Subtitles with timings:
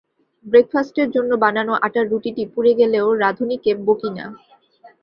[0.45, 4.25] Break ফাস্টের জন্য বানানো আটার রুটিটি পুড়ে গেলেও রাঁধুনিকে বকি না।